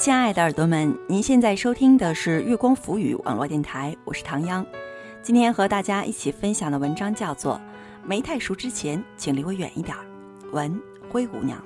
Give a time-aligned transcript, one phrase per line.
[0.00, 4.64] 亲爱的耳朵们，您现在收听的是月光浮语网络电台，我是唐央。
[5.22, 7.56] 今天和大家一起分享的文章叫做
[8.02, 9.94] 《没太熟之前，请离我远一点》，
[10.52, 10.80] 文
[11.10, 11.62] 灰姑娘。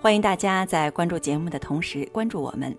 [0.00, 2.72] 欢迎大家在关注节目的同时关注我们，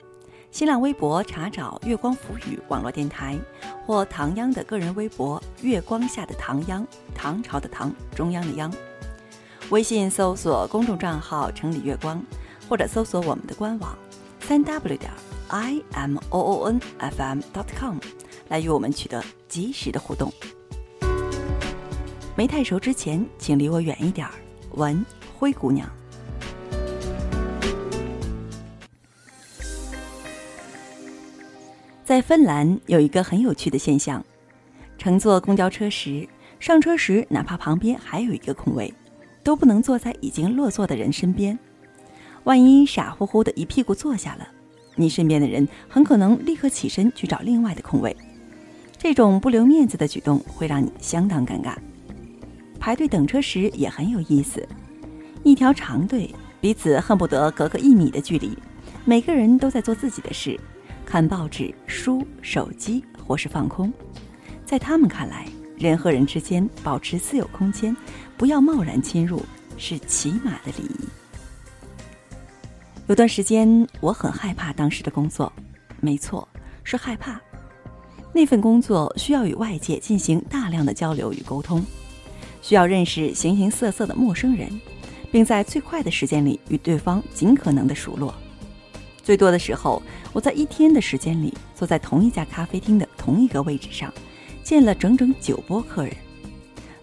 [0.49, 3.37] 新浪微博查找“月光浮语网络电台”
[3.85, 8.73] 或唐央的个人微博“月光下的唐央”，唐朝的唐，中央的央。
[9.71, 12.23] 微信搜索公众账号“城里月光”，
[12.69, 13.93] 或者搜索我们的官网。
[14.49, 15.11] 三 w 点
[15.49, 17.99] i m o o n f m dot com
[18.47, 20.33] 来与我们取得及时的互动。
[22.35, 24.33] 没太熟之前，请离我远一点儿。
[24.71, 25.05] 文
[25.37, 25.87] 灰姑娘，
[32.03, 34.25] 在芬兰有一个很有趣的现象：
[34.97, 36.27] 乘坐公交车时，
[36.59, 38.91] 上车时哪怕旁边还有一个空位，
[39.43, 41.55] 都不能坐在已经落座的人身边。
[42.43, 44.47] 万一傻乎乎的一屁股坐下了，
[44.95, 48.15] 你身边的人很可能立刻起身去找另外的空位。
[48.97, 51.75] 这种不留面子的举动会让你相当尴尬。
[52.79, 54.67] 排队等车时也很有意思，
[55.43, 58.57] 一条长队，彼此恨不得隔个一米的距离，
[59.05, 60.59] 每个人都在做自己的事，
[61.05, 63.91] 看报纸、书、手机或是放空。
[64.65, 65.45] 在他们看来，
[65.77, 67.95] 人和人之间保持私有空间，
[68.37, 69.41] 不要贸然侵入，
[69.77, 71.05] 是起码的礼仪。
[73.09, 75.51] 有段时间，我很害怕当时的工作，
[75.99, 76.47] 没错，
[76.83, 77.41] 是害怕。
[78.31, 81.83] 那份工作需要与外界进行大量的交流与沟通，
[82.61, 84.69] 需要认识形形色色的陌生人，
[85.31, 88.31] 并在最快的时间里与对方尽可能的熟络。
[89.23, 89.99] 最多的时候，
[90.31, 94.13] 我在一天的时间里坐在同一家咖啡厅的同一个位置上，
[94.63, 96.15] 见了整整九波客人，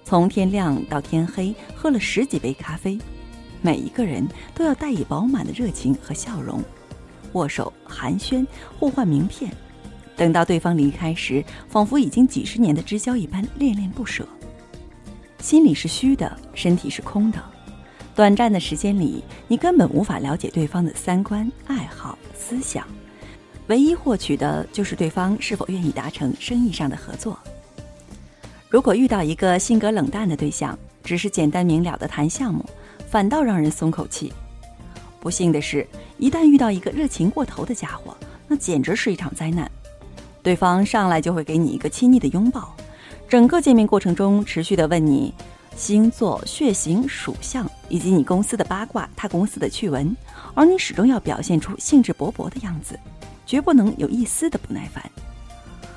[0.04, 2.96] 从天亮到天黑，喝了十几杯咖啡。
[3.62, 6.62] 每一个人都要带以饱满的热情和笑容，
[7.32, 8.46] 握手寒暄，
[8.78, 9.52] 互换名片。
[10.16, 14.26] 等到对方离开时，仿佛已经几十年的知交一般恋恋不舍。
[15.40, 17.38] 心里是虚的，身体是空的。
[18.14, 22.86] 短暂的时间里，你根本无法了解对方的三观、爱好、思想，
[23.66, 27.38] 唯一获取的就是对方是否愿意达成生意上的合作。
[28.70, 32.64] 如果遇到一个性格冷淡的对象，只是简单明了的谈项目。
[33.16, 34.30] 反倒让人松口气。
[35.20, 35.88] 不幸的是，
[36.18, 38.14] 一旦遇到一个热情过头的家伙，
[38.46, 39.70] 那简直是一场灾难。
[40.42, 42.76] 对方上来就会给你一个亲昵的拥抱，
[43.26, 45.32] 整个见面过程中持续的问你
[45.74, 50.14] 星座、血型、属相以及你公司的八卦、他公司的趣闻，
[50.52, 53.00] 而你始终要表现出兴致勃勃的样子，
[53.46, 55.02] 绝不能有一丝的不耐烦。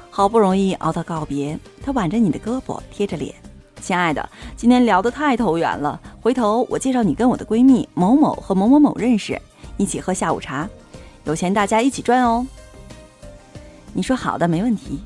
[0.10, 3.36] 好不容易熬到告别，他挽着你的胳膊，贴着脸。
[3.80, 6.00] 亲爱的，今天聊得太投缘了。
[6.22, 9.40] 回头我介绍你跟我的闺蜜某某和某某某认识，
[9.78, 10.68] 一起喝下午茶，
[11.24, 12.46] 有钱大家一起赚哦。
[13.94, 15.00] 你说好的，没问题，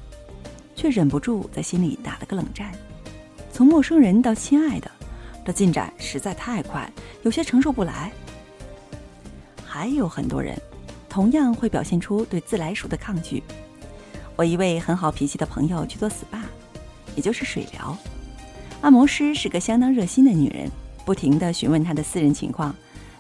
[0.75, 2.71] 却忍不住在心里打了个冷战。
[3.51, 4.91] 从陌生人到亲爱的，
[5.45, 6.91] 这进展实在太快，
[7.21, 8.11] 有些承受不来。
[9.65, 10.59] 还有很多人，
[11.07, 13.43] 同样会表现出对自来熟的抗拒。
[14.35, 16.41] 我一位很好脾气的朋友去做 SPA，
[17.15, 17.95] 也就是水疗。
[18.83, 20.69] 按摩师是个相当热心的女人，
[21.05, 22.75] 不停地询问她的私人情况：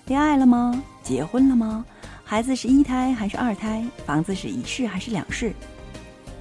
[0.07, 0.83] 恋爱了吗？
[1.01, 1.85] 结婚了吗？
[2.25, 3.81] 孩子是一胎还是二胎？
[4.05, 5.53] 房子是一室还是两室？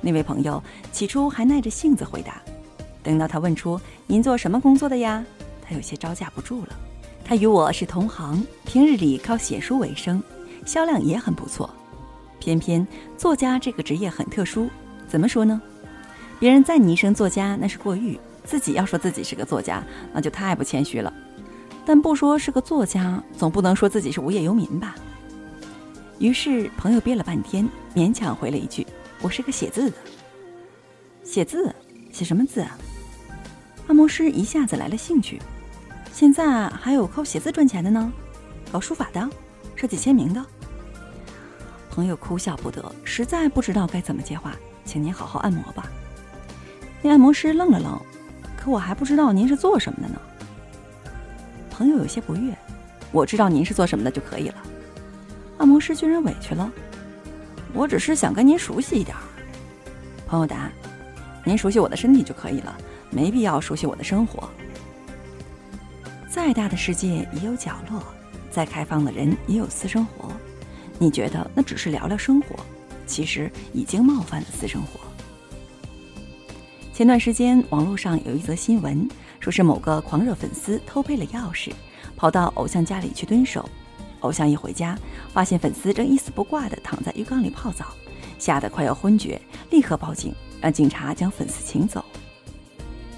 [0.01, 2.43] 那位朋友起初还耐着性子回答，
[3.01, 5.25] 等到他问出“您做什么工作的呀？”
[5.65, 6.71] 他有些招架不住了。
[7.25, 10.21] 他与我是同行，平日里靠写书为生，
[10.67, 11.71] 销量也很不错。
[12.41, 12.85] 偏偏
[13.17, 14.69] 作家这个职业很特殊，
[15.07, 15.63] 怎么说呢？
[16.41, 18.19] 别人赞你一声作家，那是过誉。
[18.45, 19.83] 自己要说自己是个作家，
[20.13, 21.13] 那就太不谦虚了。
[21.85, 24.95] 但不说是个作家，总不能说自己是无业游民吧？
[26.19, 28.87] 于是朋友憋了半天，勉强回了一句
[29.21, 29.97] ：“我是个写字的。”
[31.25, 31.75] 写字？
[32.13, 32.79] 写什么字啊？
[33.89, 35.41] 按摩师一下子来了兴趣。
[36.13, 38.13] 现在还有靠写字赚钱的呢？
[38.71, 39.29] 搞书法的，
[39.75, 40.45] 设计签名的。
[41.91, 44.55] 朋友哭笑不得，实在不知道该怎么接话。
[44.85, 45.91] 请您好好按摩吧。
[47.03, 48.01] 那按摩师愣了愣。
[48.63, 50.21] 可我还不知道您是做什么的呢。
[51.69, 52.57] 朋友有些不悦，
[53.11, 54.55] 我知道您是做什么的就可以了。
[55.59, 56.71] 按摩师居然委屈了，
[57.73, 59.17] 我只是想跟您熟悉一点。
[60.29, 60.71] 朋友答
[61.45, 62.77] ：“您熟悉我的身体就可以了，
[63.11, 64.49] 没必要熟悉我的生活。
[66.31, 68.01] 再大的世界也有角落，
[68.49, 70.31] 再开放的人也有私生活。
[71.01, 72.55] 你觉得那只是聊聊生活，
[73.09, 75.01] 其实已经冒犯了私生活。”
[76.93, 79.09] 前段时间，网络上有一则新闻，
[79.41, 81.73] 说是某个狂热粉丝偷配了钥匙，
[82.15, 83.67] 跑到偶像家里去蹲守。
[84.21, 84.97] 偶像一回家，
[85.33, 87.87] 发现粉丝正一丝不挂地躺在浴缸里泡澡，
[88.39, 89.41] 吓得快要昏厥，
[89.71, 92.05] 立刻报警，让警察将粉丝请走。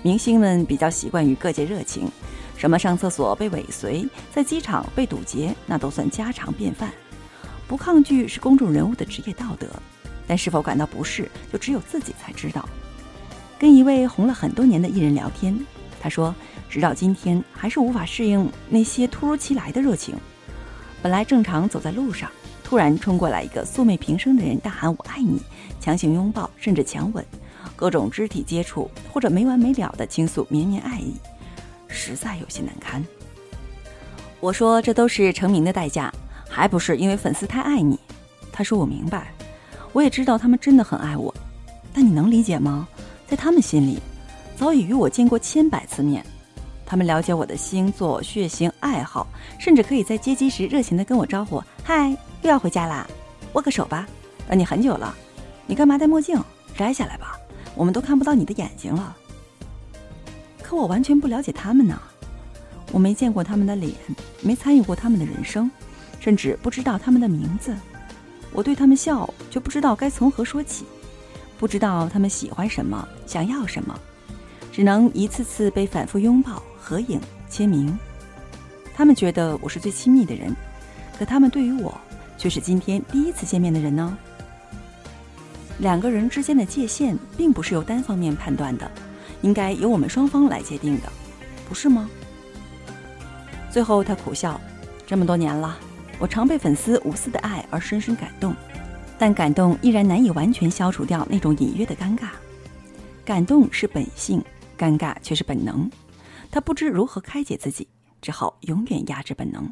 [0.02, 2.08] 明星们比较习惯于各界热情，
[2.56, 6.92] 什么上厕所被尾随，在机场被堵截，那都算家常便饭。
[7.66, 9.66] 不抗拒是公众人物的职业道德，
[10.28, 12.66] 但是否感到不适，就只有自己才知道。
[13.64, 15.58] 跟一位红了很多年的艺人聊天，
[15.98, 16.34] 他说，
[16.68, 20.14] 直到今天还是无法适应那些突如其来的热情。
[21.00, 22.30] 本来正常走在路上，
[22.62, 25.40] 突然冲过来一个素昧平生的人，大喊“我爱你”，
[25.80, 27.24] 强行拥抱，甚至强吻，
[27.74, 31.14] 各种肢体接触，或者没完没了的倾诉绵绵爱意，
[31.88, 33.02] 实在有些难堪。
[34.40, 36.12] 我说这都是成名的代价，
[36.50, 37.98] 还不是因为粉丝太爱你？
[38.52, 39.32] 他说我明白，
[39.94, 41.34] 我也知道他们真的很爱我，
[41.94, 42.86] 但你能理解吗？
[43.26, 43.98] 在他们心里，
[44.56, 46.24] 早已与我见过千百次面。
[46.86, 49.26] 他们了解我的星座、血型、爱好，
[49.58, 52.10] 甚至可以在接机时热情地跟我招呼：“嗨，
[52.42, 53.06] 又要回家啦，
[53.54, 54.06] 握个手吧，
[54.48, 55.14] 等你很久了。
[55.66, 56.38] 你干嘛戴墨镜？
[56.76, 57.38] 摘下来吧，
[57.74, 59.16] 我们都看不到你的眼睛了。”
[60.62, 62.00] 可我完全不了解他们呢，
[62.92, 63.94] 我没见过他们的脸，
[64.42, 65.70] 没参与过他们的人生，
[66.20, 67.74] 甚至不知道他们的名字。
[68.52, 70.84] 我对他们笑，却不知道该从何说起，
[71.58, 73.98] 不知道他们喜欢什么，想要什么，
[74.72, 76.62] 只能一次次被反复拥抱。
[76.86, 77.18] 合影
[77.48, 77.98] 签名，
[78.94, 80.54] 他们觉得我是最亲密的人，
[81.18, 81.98] 可他们对于我
[82.36, 84.18] 却是今天第一次见面的人呢。
[85.78, 88.90] 两个人之间的界限并不是由单方面判断的，
[89.40, 91.10] 应该由我们双方来界定的，
[91.66, 92.10] 不是吗？
[93.70, 94.60] 最后他苦笑，
[95.06, 95.78] 这么多年了，
[96.18, 98.54] 我常被粉丝无私的爱而深深感动，
[99.24, 102.28] 但感动依然难以完全消除掉那种隐约的尴尬。
[103.24, 104.44] 感动是本性，
[104.76, 105.90] 尴尬却是本能。
[106.50, 107.88] 他不知如何开解自己，
[108.20, 109.66] 只好永远压制本能。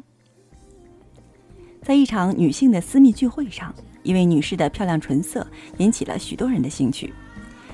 [1.83, 3.71] 在一场女性的私密聚会上，
[4.01, 5.45] 一位女士的漂亮唇色
[5.77, 7.13] 引起了许多人的兴趣。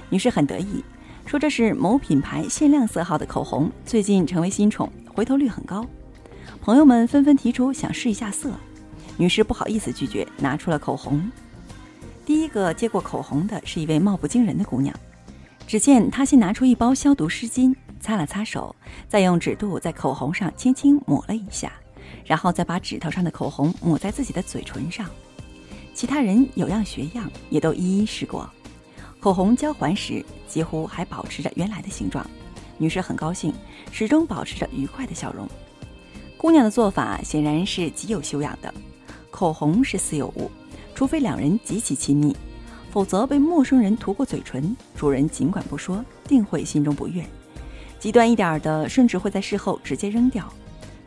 [0.10, 0.84] 女士很得意，
[1.26, 5.88] 说这是某品牌限量色号的口红，最近成为新宠，回头率很高。
[6.60, 8.52] 朋友们纷纷提出想试一下色，
[9.16, 11.32] 女士不好意思拒绝，拿出了口红。
[12.30, 14.96] 第一个接过口红的是一位貌不惊人的姑娘，
[15.66, 17.76] 只见她先拿出一包消毒湿巾。
[18.00, 18.76] 擦了擦手，
[19.08, 21.74] 再用指肚在口红上轻轻抹了一下，
[22.24, 25.10] 然后再把指头上的口红抹在自己的嘴唇上。
[25.96, 28.48] 其他人有样学样，也都一一试过。
[29.20, 32.24] 口红交还时，几乎还保持着原来的形状。
[32.78, 33.52] 女士很高兴，
[33.92, 35.50] 始终保持着愉快的笑容。
[36.38, 38.72] 姑娘的做法显然是极有修养的。
[39.32, 40.52] 口红是私有物，
[41.00, 42.36] 除非两人极其亲密，
[42.92, 47.26] 否则被陌生人涂过嘴唇，主人尽管不说，定会心中不悦。
[47.98, 50.54] 极端一点的，甚至会在事后直接扔掉。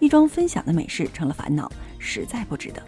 [0.01, 2.83] 一桩分享的美事成了烦恼，实在不值得。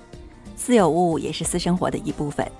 [0.56, 2.50] 私有物也是私生活的一部分。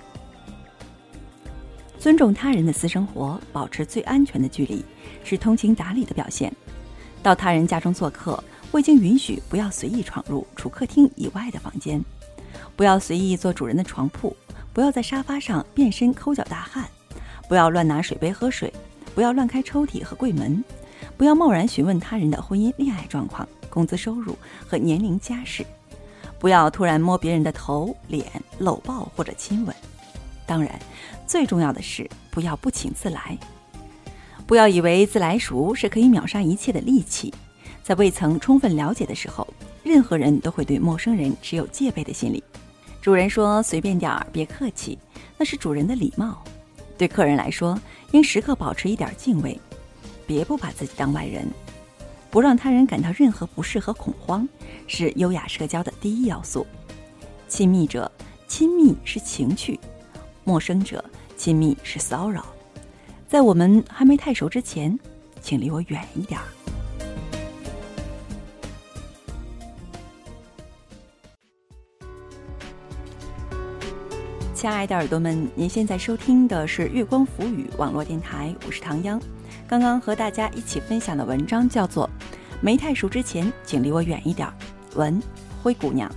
[1.97, 4.85] 尊重他人的私生活，保持最安全的距离，
[5.23, 6.53] 是通情达理的表现。
[7.23, 8.43] 到他人家中做客，
[8.73, 11.99] 未经允许，不要随意闯入除客厅以外的房间，
[12.75, 14.35] 不要随意坐主人的床铺，
[14.73, 16.85] 不要在沙发上变身抠脚大汉，
[17.47, 18.71] 不要乱拿水杯喝水，
[19.13, 20.63] 不要乱开抽屉和柜门。
[21.17, 24.37] 不要贸然询问他人的婚姻、恋爱状况、工资收入
[24.67, 25.65] 和年龄、家世。
[26.39, 28.25] 不要突然摸别人的头、脸、
[28.59, 29.75] 搂抱或者亲吻。
[30.45, 30.77] 当然，
[31.25, 33.37] 最重要的是不要不请自来。
[34.45, 37.33] 不要以为自来熟是可以秒杀一切的利器。
[37.81, 39.44] 在未曾充分了解的时候，
[39.85, 42.43] 任何人都会对陌生人持有戒备的心理。
[42.99, 44.97] 主人说：“随便点儿，别客气。”
[45.37, 46.43] 那是主人的礼貌。
[46.97, 47.79] 对客人来说，
[48.11, 49.59] 应时刻保持一点敬畏。
[50.25, 51.45] 别不把自己当外人，
[52.31, 54.49] 不让他人感到任何不适和恐慌，
[54.87, 56.65] 是优雅社交的第一要素。
[57.47, 58.11] 亲密者，
[58.47, 59.79] 亲密是情趣；
[60.43, 61.05] 陌生者，
[61.37, 62.43] 亲密是骚扰。
[63.27, 64.97] 在我们还没太熟之前，
[65.41, 66.45] 请离我远一点儿。
[74.65, 79.21] 亲爱的耳朵们，您现在收听的是月光浮语网络电台，我是唐央。
[79.67, 82.09] 刚刚和大家一起分享的文章叫做
[82.61, 84.47] 《没太熟之前，请离我远一点》。
[84.97, 85.21] 文
[85.61, 86.11] 灰姑娘，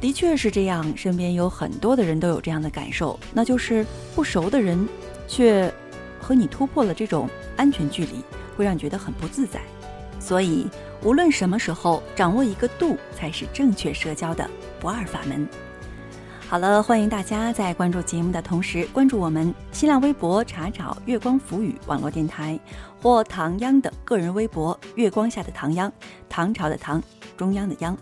[0.00, 0.96] 的确是这样。
[0.96, 4.88] 身边有很多的人都有这样的感受，那就是不熟的人，
[5.26, 5.68] 却
[6.20, 8.22] 和你突破了这种安全距离，
[8.56, 9.60] 会让你觉得很不自在。
[10.20, 10.68] 所以，
[11.02, 15.44] 无论什么时候，掌握一个度，才是正确社交的不二法门。
[16.48, 22.58] 好了，欢迎大家在关注节目的同时，关注我们新浪微博，查找“月光浮语”网络电台，
[23.02, 25.92] 或唐央的个人微博“月光下的唐央”，
[26.30, 27.02] 唐朝的唐，
[27.36, 27.98] 中央的央。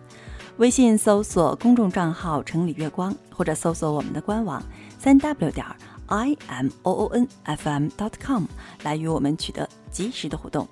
[0.58, 4.62] 微信搜索公众账号“城里月光”，或者搜索我们的官网
[4.98, 5.66] 三 w 点
[6.08, 8.44] i m o o n f m dot com
[8.82, 10.68] 来与我们取得及时的互动。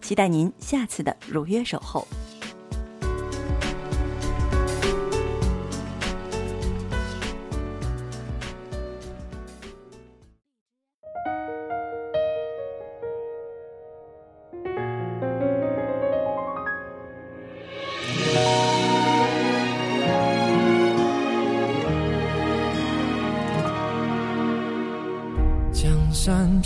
[0.00, 2.06] 期待您下次的如约守候。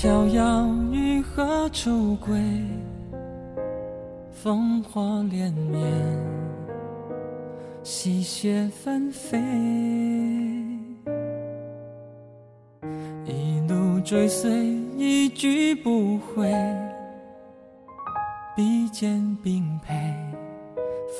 [0.03, 2.41] 飘摇，于何处归？
[4.43, 5.79] 烽火连绵，
[7.83, 9.39] 细雪纷飞。
[13.27, 14.51] 一路追随，
[14.97, 16.51] 一去不回。
[18.57, 19.95] 比肩并配，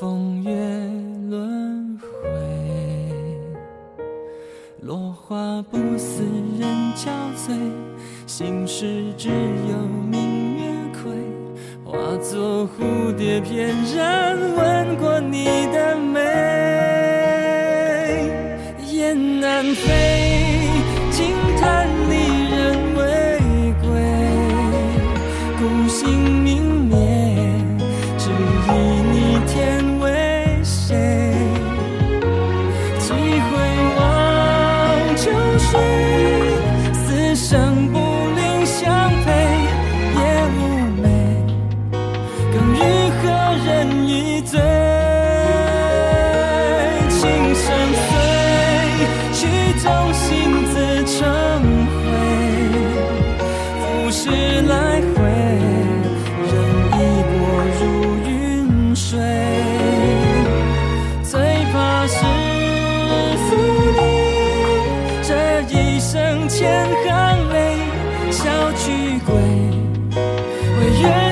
[0.01, 0.55] 风月
[1.29, 2.70] 轮回。
[4.83, 6.23] 落花不似
[6.59, 7.55] 人憔悴。
[8.27, 9.77] 心事只有
[10.11, 11.13] 明月窥，
[11.85, 15.20] 化作蝴蝶翩然吻过
[43.81, 44.61] 人一醉，
[47.09, 47.21] 情
[47.55, 47.65] 深
[47.97, 48.13] 醉，
[49.33, 49.39] 曲
[49.81, 50.29] 中心
[50.67, 50.75] 字
[51.07, 51.17] 成
[51.89, 51.99] 灰。
[53.81, 54.29] 浮世
[54.69, 55.17] 来回，
[56.45, 56.53] 人
[56.93, 56.95] 一
[57.25, 57.33] 波
[57.81, 57.83] 如
[58.29, 58.31] 云
[58.95, 59.19] 水。
[61.23, 61.41] 最
[61.73, 62.19] 怕是
[63.49, 63.49] 负
[63.97, 63.99] 你，
[65.23, 65.31] 这
[65.75, 67.09] 一生千行
[67.51, 67.57] 泪，
[68.31, 68.45] 笑
[68.77, 69.33] 去归，
[70.15, 71.30] 唯愿。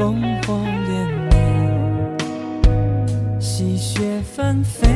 [0.00, 0.16] 烽
[0.46, 0.90] 火连
[1.28, 1.38] 绵，
[3.38, 4.88] 细雪纷飞，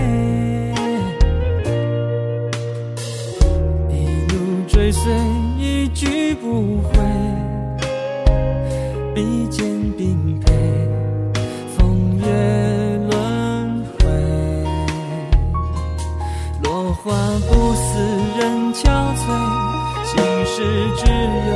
[3.90, 3.92] 一
[4.32, 4.34] 路
[4.66, 5.12] 追随，
[5.58, 6.88] 一去不回，
[9.14, 9.66] 比肩
[9.98, 10.50] 并配，
[11.76, 12.24] 风月
[13.10, 14.08] 轮回，
[16.62, 17.12] 落花
[17.46, 17.82] 不似
[18.38, 19.22] 人憔悴，
[20.06, 20.12] 心
[20.46, 20.56] 事
[20.96, 21.04] 只
[21.50, 21.53] 有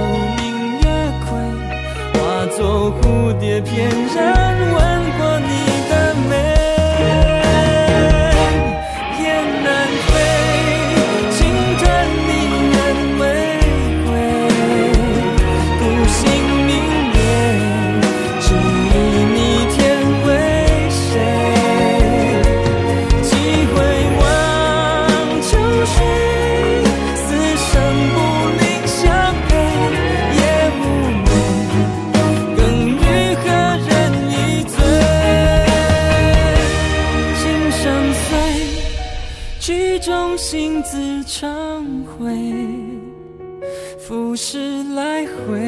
[3.58, 4.47] 蝴蝶翩
[40.50, 42.34] 心自成灰
[43.98, 45.60] 浮世来回，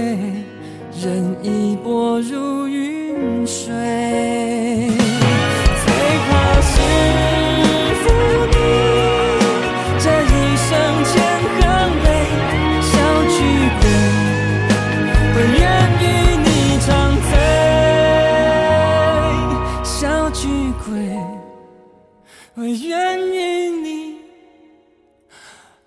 [0.98, 4.49] 任意波如云水。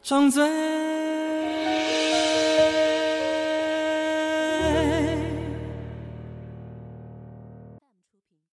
[0.03, 0.72] 张嘴。